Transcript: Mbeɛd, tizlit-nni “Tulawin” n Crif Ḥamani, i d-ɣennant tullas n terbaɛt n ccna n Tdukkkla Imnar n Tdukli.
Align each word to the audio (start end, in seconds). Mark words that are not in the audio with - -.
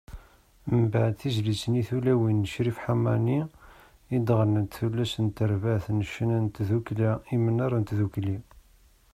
Mbeɛd, 0.79 1.13
tizlit-nni 1.19 1.83
“Tulawin” 1.87 2.43
n 2.45 2.49
Crif 2.51 2.77
Ḥamani, 2.83 3.41
i 4.15 4.17
d-ɣennant 4.27 4.75
tullas 4.77 5.13
n 5.25 5.27
terbaɛt 5.37 5.85
n 5.97 5.99
ccna 6.09 6.37
n 6.39 6.45
Tdukkkla 6.55 7.11
Imnar 7.35 7.73
n 7.77 7.83
Tdukli. 7.89 8.37